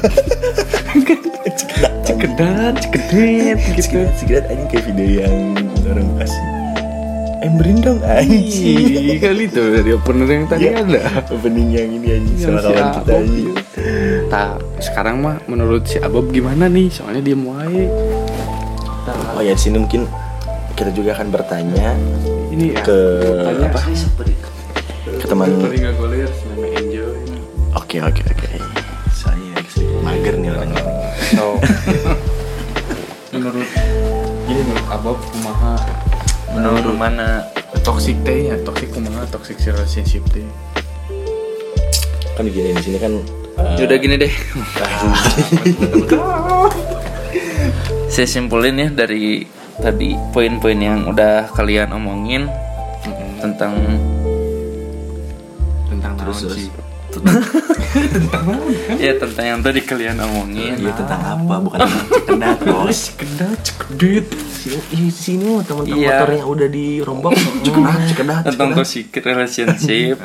cegedat, 2.05 2.75
cegedet 2.77 3.59
gitu. 3.73 4.00
sekitar 4.12 4.43
anjing 4.45 4.69
kayak 4.69 4.85
video 4.85 5.09
yang 5.23 5.35
orang 5.87 6.09
kasih 6.19 6.45
emberin 7.41 7.79
dong 7.81 8.00
anjing 8.03 8.85
Iya 8.85 9.17
kali 9.23 9.45
itu 9.47 9.62
dari 9.71 9.91
opener 9.95 10.29
yang 10.29 10.45
tadi 10.45 10.65
Iya. 10.67 10.83
ada. 10.83 11.00
opening 11.31 11.69
yang 11.71 11.89
ini 11.89 12.09
anjing 12.12 12.37
sama 12.37 12.59
kawan 12.61 12.85
kita 12.99 13.12
anjing 13.17 13.47
Nah, 14.31 14.49
sekarang 14.79 15.21
mah 15.21 15.43
menurut 15.45 15.85
si 15.85 15.99
Abob 15.99 16.31
gimana 16.31 16.71
nih? 16.71 16.87
Soalnya 16.89 17.23
dia 17.23 17.37
muai. 17.37 17.91
oh 19.35 19.43
ya 19.43 19.53
di 19.53 19.61
sini 19.61 19.77
mungkin 19.77 20.07
kita 20.77 20.93
juga 20.93 21.13
akan 21.13 21.29
bertanya 21.29 21.99
Ini 22.49 22.73
ya. 22.73 22.83
ke 22.85 22.99
apa 23.59 23.81
ke 25.19 25.27
teman 25.27 25.49
oke 27.73 27.97
oke 27.99 28.23
oke 28.23 28.49
saya 29.11 29.57
mager 30.01 30.35
nih 30.37 30.51
orangnya 30.53 30.85
So, 31.31 31.59
menurut 33.35 33.67
ini 34.47 34.61
menurut 34.63 34.87
Abob 34.89 35.19
kumaha 35.33 35.75
Menurut 36.51 36.95
mana? 36.95 37.47
toxic 37.81 38.19
teh 38.23 38.51
ya, 38.51 38.57
toxic 38.61 38.91
kumaha 38.91 39.23
toxic 39.27 39.57
relationship 39.63 40.23
teh. 40.31 40.45
kan 42.35 42.45
gini 42.45 42.73
di 42.73 42.83
sini 42.83 42.99
kan 42.99 43.15
Ya 43.76 43.83
udah 43.85 43.99
gini 43.99 44.17
deh. 44.17 44.33
Saya 48.11 48.26
simpulin 48.26 48.76
ya 48.76 48.88
dari 48.90 49.47
tadi 49.79 50.12
poin-poin 50.35 50.76
yang 50.76 51.09
udah 51.09 51.49
kalian 51.55 51.95
omongin 51.95 52.50
tentang 53.40 53.73
Tentang 55.88 56.12
Terus, 56.17 56.38
sih? 56.50 56.69
ya 59.02 59.19
tentang 59.19 59.45
yang 59.45 59.61
tadi 59.61 59.83
kalian 59.83 60.23
omongin. 60.23 60.79
Iya 60.79 60.95
tentang 60.95 61.19
apa? 61.19 61.55
Bukan 61.59 61.79
tentang 62.23 62.55
bos. 62.71 63.11
Cekedat, 63.11 63.59
cekedet. 63.67 64.26
Sini, 64.31 65.11
sini 65.11 65.45
mah 65.50 65.64
teman-teman 65.67 65.99
Iya. 65.99 66.23
motor 66.23 66.31
yang 66.31 66.49
udah 66.49 66.69
dirombak. 66.71 67.33
Cekedat, 67.35 67.99
cekedat. 68.14 68.43
tentang 68.47 68.69
toxic 68.79 69.11
relationship. 69.17 70.17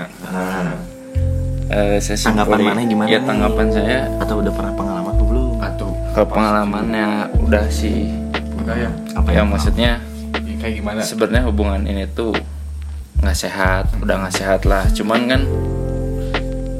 Saya 1.67 2.17
Tanggapan 2.21 2.59
mana 2.63 2.81
gimana 2.81 3.07
Ya 3.07 3.17
nih? 3.17 3.25
tanggapan 3.25 3.67
saya 3.67 3.99
atau 4.17 4.35
udah 4.37 4.53
pernah 4.53 4.73
pengalaman 4.73 5.11
atau 5.11 5.25
belum? 5.25 5.49
Atau 5.57 5.87
kalau 6.11 6.27
pengalamannya 6.29 7.07
udah 7.39 7.65
sih 7.67 8.13
udah 8.55 8.75
ya? 8.77 8.89
Apa 9.13 9.29
ya 9.29 9.35
yang 9.35 9.49
maksudnya 9.49 9.91
Ya, 10.35 10.53
kayak 10.61 10.73
gimana? 10.77 10.99
sebenarnya 11.01 11.43
hubungan 11.43 11.81
ini 11.83 12.05
tuh 12.07 12.37
nggak 13.17 13.33
sehat 13.35 13.89
udah 13.97 14.15
nggak 14.19 14.35
sehat 14.35 14.61
lah 14.63 14.85
cuman 14.89 15.21
kan 15.25 15.41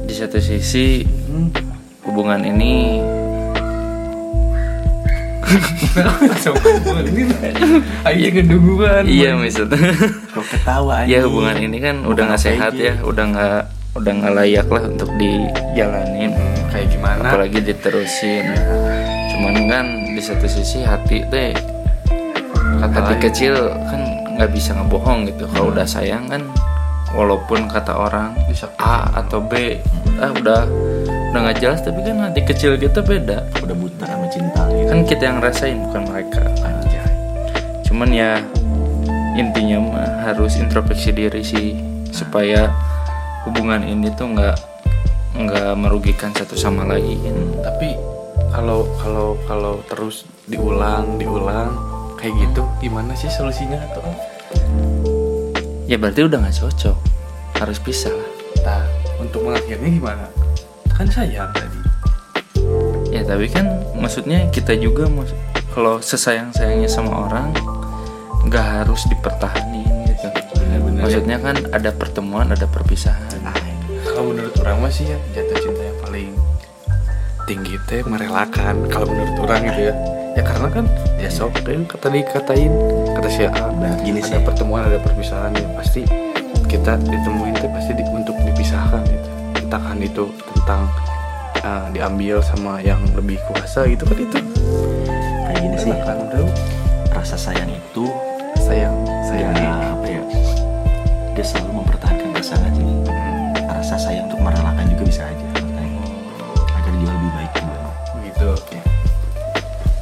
di 0.02 0.14
satu 0.14 0.38
sisi 0.38 1.02
Hmm. 1.26 1.50
hubungan 2.02 2.38
ini 2.40 3.02
Ayo 8.04 8.28
kedunguan. 8.32 9.02
iya 9.04 9.34
maksudnya 9.34 9.94
Kok 10.30 10.44
ketawa 10.44 11.02
aja? 11.02 11.08
ya 11.08 11.20
hubungan 11.22 11.56
ini 11.56 11.78
kan 11.78 12.02
udah 12.02 12.22
nggak 12.24 12.40
sehat 12.40 12.72
ya 12.74 12.98
udah 13.00 13.24
nggak 13.26 13.62
udah 13.96 14.12
nggak 14.12 14.34
layak 14.34 14.68
lah 14.68 14.82
untuk 14.84 15.08
dijalanin 15.16 16.32
Kayak 16.68 16.86
gimana? 16.92 17.20
apalagi 17.24 17.58
diterusin 17.62 18.44
cuman 19.32 19.54
kan 19.66 19.86
di 20.06 20.20
satu 20.20 20.46
sisi 20.46 20.80
hati 20.80 21.24
teh 21.28 21.52
Kata 22.76 22.92
hati 22.92 23.14
kecil 23.24 23.56
kan 23.72 24.00
nggak 24.36 24.52
bisa 24.52 24.76
ngebohong 24.76 25.24
gitu 25.26 25.48
kalau 25.48 25.72
udah 25.72 25.88
sayang 25.88 26.28
kan 26.28 26.44
walaupun 27.16 27.64
kata 27.72 27.96
orang. 27.96 28.36
A 28.76 29.08
atau 29.16 29.40
B 29.40 29.80
ah 30.20 30.28
udah 30.28 30.68
udah 31.32 31.40
nggak 31.40 31.56
jelas 31.60 31.80
tapi 31.80 32.04
kan 32.04 32.20
hati 32.20 32.44
kecil 32.44 32.76
kita 32.76 33.00
beda 33.00 33.48
Udah 33.64 33.76
buta 33.76 34.04
sama 34.04 34.28
cinta 34.28 34.68
gitu. 34.68 34.88
kan 34.88 34.98
kita 35.04 35.22
yang 35.24 35.38
rasain 35.40 35.76
bukan 35.88 36.02
mereka 36.08 36.40
Anjay. 36.60 37.04
cuman 37.84 38.08
ya 38.12 38.40
intinya 39.34 39.76
mah 39.80 40.08
harus 40.24 40.56
introspeksi 40.56 41.12
diri 41.12 41.40
sih 41.40 41.76
supaya 42.08 42.68
hubungan 43.46 43.86
ini 43.86 44.10
tuh 44.18 44.34
nggak 44.34 44.56
nggak 45.38 45.72
merugikan 45.78 46.34
satu 46.34 46.58
sama 46.58 46.82
lain. 46.84 47.54
Tapi 47.62 47.94
kalau 48.50 48.84
kalau 48.98 49.38
kalau 49.46 49.74
terus 49.86 50.26
diulang 50.50 51.16
diulang 51.16 51.70
kayak 52.18 52.34
gitu 52.42 52.66
gimana 52.82 53.14
sih 53.14 53.30
solusinya 53.30 53.78
atau 53.92 54.02
ya 55.86 55.96
berarti 55.96 56.26
udah 56.26 56.38
nggak 56.42 56.56
cocok. 56.58 56.96
Harus 57.56 57.78
pisah. 57.80 58.12
Lah 58.12 58.26
nah 58.66 58.84
untuk 59.22 59.46
mengakhirnya 59.46 59.88
gimana? 59.88 60.26
Kan 60.92 61.06
sayang 61.06 61.54
tadi. 61.54 61.80
Ya 63.14 63.22
tapi 63.22 63.46
kan 63.48 63.80
maksudnya 63.94 64.50
kita 64.50 64.74
juga 64.76 65.06
kalau 65.72 66.02
sesayang 66.02 66.50
sayangnya 66.50 66.90
sama 66.90 67.30
orang 67.30 67.54
nggak 68.48 68.66
harus 68.82 69.04
dipertahanin 69.10 69.95
Bener-bener 70.76 71.02
maksudnya 71.02 71.36
kan 71.40 71.56
ada 71.72 71.90
pertemuan 71.92 72.46
ada 72.52 72.66
perpisahan. 72.68 73.40
Kalau 74.06 74.32
menurut 74.32 74.54
orang 74.64 74.76
mah 74.80 74.92
sih 74.92 75.08
ya 75.08 75.18
jatuh 75.36 75.58
cinta 75.60 75.82
yang 75.84 75.98
paling 76.00 76.30
tinggi 77.44 77.76
teh 77.84 78.00
merelakan 78.06 78.88
kalau 78.88 79.12
menurut 79.12 79.36
orang 79.44 79.60
gitu 79.72 79.92
ya. 79.92 79.94
Ya 80.36 80.42
karena 80.44 80.68
kan 80.68 80.84
ya 81.16 81.32
sok 81.32 81.64
kan 81.64 81.88
kata 81.88 82.12
dikatain 82.12 82.72
kata 83.16 83.28
si 83.28 83.48
A. 83.48 83.72
Nah, 83.72 83.96
gini 84.04 84.20
ada 84.20 84.36
sih. 84.36 84.44
pertemuan 84.44 84.84
ada 84.84 85.00
perpisahan 85.00 85.56
ya 85.56 85.64
pasti 85.76 86.04
kita 86.68 87.00
ditemuin 87.00 87.56
teh 87.56 87.70
pasti 87.72 87.92
di- 87.96 88.08
untuk 88.12 88.36
dipisahkan 88.44 89.00
gitu. 89.08 89.28
Entahkan 89.64 89.96
itu 90.00 90.24
tentang 90.52 90.92
uh, 91.64 91.88
diambil 91.92 92.44
sama 92.44 92.84
yang 92.84 93.00
lebih 93.16 93.40
kuasa 93.48 93.88
gitu 93.88 94.04
kan 94.04 94.16
itu. 94.16 94.38
Kayak 95.48 95.58
gini 95.60 95.76
sih. 95.80 95.92
kan 95.92 96.16
Rasa 97.16 97.36
sayang 97.40 97.72
itu 97.72 98.12
sayang 98.60 98.92
ya 99.08 99.16
sayang 99.24 99.56
ya? 99.56 99.95
Dia 101.36 101.44
selalu 101.44 101.84
mempertahankan 101.84 102.32
pasangan 102.32 102.72
sih. 102.72 102.86
Rasa 103.68 103.94
sayang 104.00 104.32
untuk 104.32 104.40
merelakan 104.40 104.88
juga 104.88 105.04
bisa 105.04 105.22
aja. 105.28 105.46
Agar 106.80 106.92
dia 106.96 107.10
lebih 107.12 107.30
baik 107.36 107.52
juga. 107.60 107.78
begitu 108.16 108.48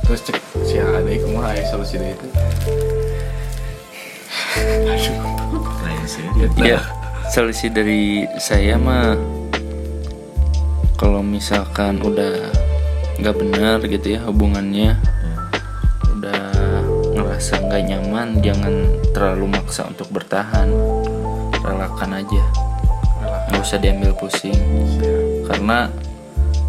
terus 0.05 0.21
cek 0.29 0.37
si 0.69 0.77
A 0.77 1.01
ada 1.01 1.11
kumaha 1.17 1.57
ya 1.57 1.65
solusi 1.65 1.97
dari 1.97 2.13
itu 2.13 2.29
aduh 4.55 5.65
Lain 5.81 6.05
sih. 6.05 6.23
ya 6.61 6.81
solusi 7.33 7.67
dari 7.73 8.29
saya 8.37 8.77
mah 8.77 9.17
kalau 11.01 11.25
misalkan 11.25 12.05
udah 12.05 12.53
nggak 13.17 13.37
benar 13.41 13.79
gitu 13.89 14.21
ya 14.21 14.21
hubungannya 14.29 15.01
ngerasa 17.15 17.65
nggak 17.65 17.83
nyaman 17.89 18.29
jangan 18.45 18.75
terlalu 19.17 19.57
maksa 19.57 19.89
untuk 19.89 20.13
bertahan 20.13 20.69
relakan 21.65 22.21
aja. 22.21 22.43
Nggak 23.51 23.63
usah 23.65 23.79
diambil 23.81 24.13
pusing. 24.15 24.57
Karena 25.49 25.89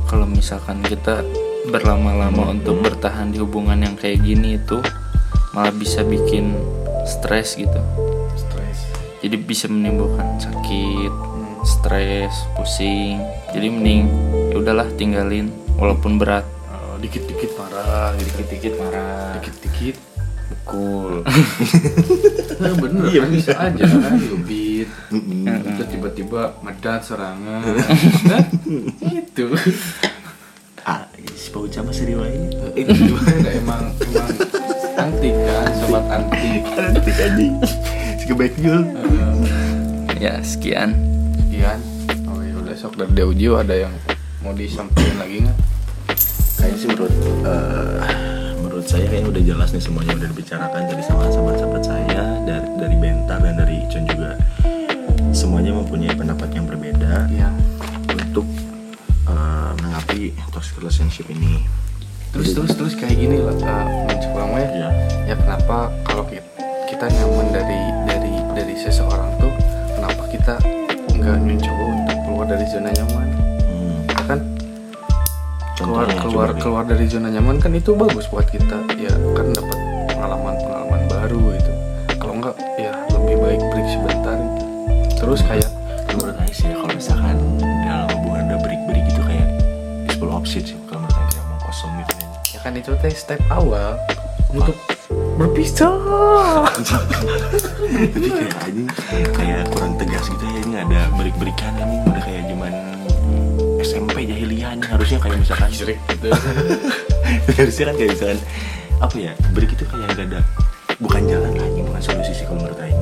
kalau 0.08 0.26
misalkan 0.26 0.80
kita 0.82 1.22
berlama-lama 1.68 2.56
untuk 2.56 2.80
bertahan 2.80 3.36
di 3.36 3.42
hubungan 3.44 3.84
yang 3.84 3.96
kayak 4.00 4.24
gini 4.24 4.56
itu 4.56 4.80
malah 5.52 5.76
bisa 5.76 6.02
bikin 6.08 6.56
stres 7.04 7.60
gitu. 7.60 7.82
Stres. 8.40 8.88
Jadi 9.20 9.36
bisa 9.36 9.68
menimbulkan 9.68 10.40
sakit 10.40 11.12
stres 11.66 12.34
pusing. 12.56 13.20
Jadi 13.52 13.68
mending 13.68 14.04
ya 14.54 14.56
udahlah 14.62 14.88
tinggalin 14.96 15.50
walaupun 15.76 16.22
berat. 16.22 16.46
Oh, 16.72 16.96
dikit-dikit 17.02 17.58
marah 17.58 18.14
gitu. 18.22 18.30
Dikit-dikit 18.32 18.74
marah. 18.80 19.42
Dikit-dikit. 19.42 19.98
Cool. 20.66 21.26
nah, 22.62 22.74
bener 22.78 23.10
Iya, 23.10 23.20
kan 23.26 23.30
bisa 23.34 23.54
aja 23.58 23.84
kan 23.86 24.18
Terus 25.10 25.88
tiba-tiba 25.90 26.58
medat 26.62 27.06
serangan. 27.06 27.62
Itu. 29.22 29.54
Ah, 30.86 31.10
si 31.34 31.50
Pak 31.50 31.62
Uca 31.66 31.80
masih 31.82 32.14
riwayat. 32.14 32.78
itu 32.78 32.94
gimana 32.94 33.50
emang 33.50 33.84
emang 34.06 34.30
antik 34.96 35.34
kan 35.34 35.70
sobat 35.76 36.06
antik 36.14 36.62
Nanti 36.78 37.12
anjing. 37.18 37.54
Si 38.22 38.26
kebaik 38.30 38.54
jul. 38.62 38.86
ya 40.16 40.38
sekian. 40.46 40.94
Sekian. 41.42 41.80
Oh 42.30 42.38
ya 42.40 42.54
udah 42.56 42.76
sok 42.78 43.02
dari 43.02 43.12
Deujio 43.14 43.58
ada 43.58 43.74
yang 43.74 43.94
mau 44.46 44.54
disampaikan 44.54 45.18
lagi 45.18 45.42
nggak? 45.42 45.58
Kayaknya 46.56 46.78
sih 46.78 46.88
menurut 46.88 47.14
eh, 47.44 48.00
menurut 48.62 48.86
saya 48.86 49.06
kayaknya 49.10 49.30
udah 49.34 49.44
jelas 49.44 49.70
nih 49.74 49.82
semuanya 49.82 50.14
udah 50.16 50.30
dibicarakan. 50.32 50.82
Tadi 50.86 51.02
sama 51.02 51.26
sahabat-sahabat 51.28 51.82
saya 51.82 52.24
dari 52.46 52.68
dari 52.78 52.96
Bentar 52.96 53.42
dan 53.42 53.58
dari 53.58 53.82
Icon 53.82 54.06
juga 54.06 54.38
semuanya 55.36 55.76
mempunyai 55.76 56.16
pendapat 56.16 56.48
yang 56.56 56.64
berbeda 56.64 57.28
ya 57.28 57.52
untuk 58.08 58.48
eh, 59.28 59.72
menanggapi 59.84 60.32
toxic 60.56 60.80
relationship 60.80 61.28
ini. 61.28 61.60
terus 62.32 62.52
terus 62.52 62.72
terus 62.76 62.94
kayak 63.00 63.16
gini 63.16 63.40
lah 63.40 63.56
uh, 63.64 63.88
mencoba 64.12 64.60
ya. 64.60 64.68
Ya. 64.76 64.90
ya 65.24 65.36
kenapa 65.40 65.88
kalau 66.04 66.28
kita, 66.28 66.44
kita 66.84 67.08
nyaman 67.08 67.48
dari 67.48 67.80
dari 68.04 68.34
dari 68.52 68.76
seseorang 68.76 69.40
tuh 69.40 69.52
kenapa 69.96 70.24
kita 70.28 70.56
nggak 71.16 71.40
mencoba 71.40 71.84
untuk 71.96 72.18
keluar 72.28 72.46
dari 72.52 72.66
zona 72.68 72.92
nyaman? 72.92 73.28
Hmm, 73.40 73.98
ya 74.04 74.24
kan 74.28 74.40
keluar 75.80 76.04
contohnya 76.12 76.16
keluar 76.28 76.50
keluar 76.60 76.84
dari 76.84 77.08
zona 77.08 77.32
nyaman 77.32 77.56
kan 77.64 77.72
itu 77.72 77.96
bagus 77.96 78.28
buat 78.28 78.52
kita. 78.52 78.84
Ya 79.00 79.16
kan 79.16 79.56
dapat 79.56 79.78
pengalaman 80.12 80.54
pengalaman 80.60 81.02
baru 81.08 81.44
itu 81.56 81.72
kalau 82.20 82.34
enggak 82.36 82.56
ya 82.76 82.92
lebih 83.16 83.36
baik 83.40 83.62
break 83.72 83.88
sebentar 83.96 84.36
gitu. 84.36 84.65
Terus 85.26 85.42
kayak 85.42 85.70
menurut 86.14 86.38
saya 86.38 86.54
sih 86.54 86.70
kalau 86.70 86.94
misalkan 86.94 87.38
dalam 87.82 88.06
hubungan 88.14 88.46
ada 88.46 88.58
break-break 88.62 89.10
gitu 89.10 89.22
kayak 89.26 89.48
full 90.22 90.30
option 90.30 90.62
sih 90.62 90.78
kalau 90.86 91.02
menurut 91.02 91.18
saya 91.18 91.44
mau 91.50 91.58
kosong 91.66 91.92
gitu. 91.98 92.14
Ya. 92.14 92.30
ya 92.54 92.60
kan 92.62 92.74
itu 92.78 92.92
teh 93.02 93.10
step 93.10 93.42
awal 93.50 93.98
untuk 94.54 94.78
berpisah. 95.42 95.98
Tapi 96.70 98.28
kayak 98.38 98.54
anjing 98.70 98.88
kayak 99.34 99.66
kurang 99.74 99.98
tegas 99.98 100.30
gitu 100.30 100.46
ya 100.46 100.60
ini 100.62 100.76
ada 100.78 101.10
break-breakan 101.18 101.74
anjing 101.74 102.02
udah 102.06 102.22
kayak 102.22 102.44
zaman 102.46 102.74
SMP 103.82 104.30
jahiliyah 104.30 104.78
anjing 104.78 104.92
harusnya 104.94 105.18
kayak 105.26 105.42
misalkan 105.42 105.70
Syirik 105.74 105.98
gitu. 106.14 106.30
Harusnya 107.58 107.86
kan 107.90 107.96
kayak 107.98 108.10
misalkan 108.14 108.40
apa 109.02 109.16
ya 109.18 109.34
break 109.58 109.74
itu 109.74 109.90
kayak 109.90 110.06
gak 110.14 110.30
ada 110.30 110.40
bukan 111.02 111.22
jalan 111.26 111.54
lagi 111.58 111.82
bukan 111.82 112.02
solusi 112.06 112.32
sih 112.38 112.46
kalau 112.46 112.62
menurut 112.62 112.78
Aing 112.78 113.02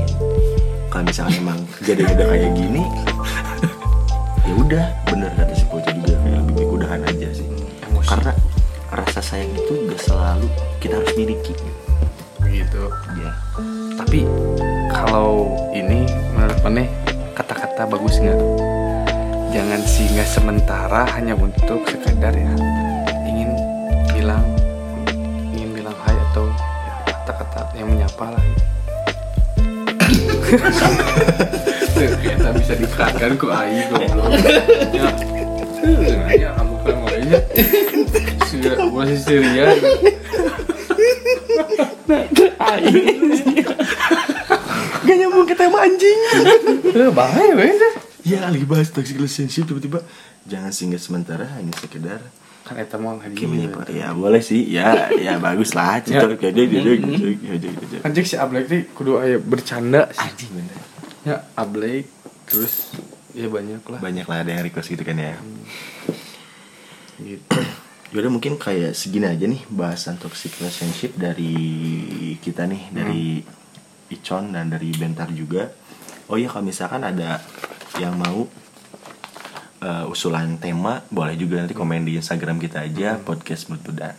kalau 0.94 1.10
misalkan 1.10 1.42
emang 1.42 1.60
jadi 1.82 2.06
udah 2.06 2.26
kayak 2.30 2.54
gini 2.54 2.86
ya 4.46 4.54
udah 4.62 4.86
bener 5.10 5.34
kata 5.34 5.54
si 5.58 5.66
Poja 5.66 5.90
juga 5.90 6.22
kayak 6.22 6.38
lebih 6.46 6.54
baik 6.54 6.70
udahan 6.70 7.02
aja 7.10 7.28
sih. 7.34 7.50
Emosi. 7.90 8.08
karena 8.14 8.32
rasa 8.94 9.20
sayang 9.26 9.50
itu 9.58 9.74
gak 9.90 9.98
selalu 10.06 10.46
kita 10.78 11.02
harus 11.02 11.14
miliki. 11.18 11.58
Gitu. 12.46 12.84
Ya 13.18 13.34
tapi 13.98 14.30
kalau 14.94 15.50
ini 15.74 16.06
menurut 16.38 16.62
Maneh 16.62 16.86
kata-kata 17.34 17.90
bagus 17.90 18.22
nggak? 18.22 18.38
Jangan 19.50 19.82
singgah 19.90 20.30
sementara 20.30 21.10
hanya 21.18 21.34
untuk 21.34 21.90
sekadar 21.90 22.38
ya. 22.38 22.54
Ingin 23.26 23.50
bilang 24.14 24.46
ingin 25.58 25.74
bilang 25.74 25.98
hai 26.06 26.14
atau 26.30 26.46
ya, 26.54 26.94
kata-kata 27.10 27.74
yang 27.82 27.90
menyapa 27.90 28.38
lah 28.38 28.46
ternyata 31.94 32.50
bisa 32.58 32.74
dikatakan 32.76 33.32
ku 33.40 33.48
ai 33.50 33.88
goblok. 33.88 34.32
Ya. 34.92 35.10
Ya 36.34 36.50
kamu 36.56 36.76
kan 36.84 36.96
mulainya 37.04 37.40
sudah 38.48 38.88
masih 38.88 39.20
Syria 39.20 39.76
gak 45.04 45.16
nyambung 45.20 45.48
ke 45.48 45.56
tema 45.60 45.84
anjing. 45.84 46.20
Bahaya 47.12 47.54
weh 47.60 47.76
ya 48.24 48.48
lagi 48.48 48.64
bahas 48.64 48.88
toxic 48.96 49.20
relationship 49.20 49.68
tiba-tiba. 49.68 50.00
Jangan 50.48 50.72
singgah 50.72 51.00
sementara 51.00 51.48
hanya 51.60 51.76
sekedar 51.80 52.24
kan 52.64 52.80
eta 52.80 52.96
mah 52.96 53.20
lagi 53.20 53.44
ya 53.92 54.16
boleh 54.16 54.40
sih. 54.40 54.64
Ya 54.72 55.12
ya 55.12 55.36
bagus 55.38 55.76
lah 55.76 56.00
Ya. 56.08 56.24
cocok. 56.24 56.40
Kayak 56.40 56.54
dia 56.56 56.66
dia 56.72 56.94
gitu 56.96 57.28
ya, 57.44 57.56
dia, 57.60 57.72
dia. 57.76 58.00
anjing 58.08 58.24
si 58.24 58.36
Ablek 58.40 58.66
nih 58.72 58.82
kudu 58.96 59.20
aya 59.20 59.38
bercanda. 59.38 60.08
Sih. 60.10 60.24
anjing 60.24 60.52
bener. 60.56 60.78
Ya 61.28 61.36
Ablek 61.60 62.08
terus 62.48 62.96
ya 63.36 63.52
banyak 63.52 63.84
lah. 63.84 64.00
Banyak 64.00 64.26
lah 64.26 64.38
ada 64.48 64.52
yang 64.56 64.64
request 64.64 64.96
gitu 64.96 65.04
kan 65.04 65.20
ya. 65.20 65.36
Gitu. 67.20 67.60
Yaudah 68.14 68.30
mungkin 68.30 68.56
kayak 68.62 68.94
segini 68.94 69.26
aja 69.26 69.44
nih 69.44 69.66
bahasan 69.68 70.22
toxic 70.22 70.54
relationship 70.62 71.18
dari 71.18 71.56
kita 72.40 72.70
nih 72.70 72.94
dari 72.94 73.42
Icon 74.14 74.54
dan 74.54 74.70
dari 74.70 74.94
Bentar 74.94 75.28
juga. 75.34 75.74
Oh 76.30 76.38
iya 76.38 76.46
kalau 76.48 76.64
misalkan 76.64 77.02
ada 77.02 77.42
yang 77.98 78.14
mau 78.16 78.46
uh, 79.84 80.06
usulan 80.08 80.56
tema 80.58 81.04
boleh 81.12 81.36
juga 81.36 81.60
nanti 81.60 81.76
komen 81.76 82.08
di 82.08 82.16
Instagram 82.16 82.58
kita 82.58 82.88
aja 82.88 83.20
podcast 83.20 83.68
Mulut 83.68 83.84
Budan. 83.84 84.16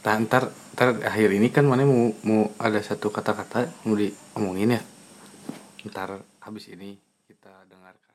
Nah, 0.00 0.16
ntar, 0.24 0.52
ntar 0.76 1.00
akhir 1.04 1.28
ini 1.32 1.48
kan 1.48 1.64
mana 1.64 1.88
mau 1.88 2.12
mau 2.24 2.52
ada 2.60 2.80
satu 2.80 3.08
kata-kata 3.08 3.68
mau 3.88 3.96
diomongin 3.96 4.76
ya. 4.76 4.82
Ntar 5.88 6.20
habis 6.44 6.68
ini 6.68 6.96
kita 7.24 7.52
dengarkan 7.68 8.09